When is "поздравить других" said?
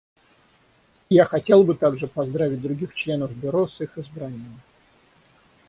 2.07-2.95